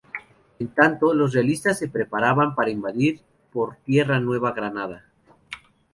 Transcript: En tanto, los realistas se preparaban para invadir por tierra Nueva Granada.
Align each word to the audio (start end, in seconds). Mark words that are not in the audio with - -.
En 0.57 0.69
tanto, 0.69 1.13
los 1.13 1.31
realistas 1.35 1.77
se 1.77 1.87
preparaban 1.87 2.55
para 2.55 2.71
invadir 2.71 3.21
por 3.53 3.75
tierra 3.85 4.19
Nueva 4.19 4.51
Granada. 4.51 5.05